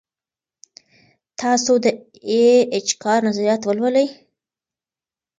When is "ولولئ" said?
3.65-4.07